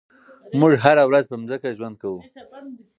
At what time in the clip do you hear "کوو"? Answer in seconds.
2.01-2.19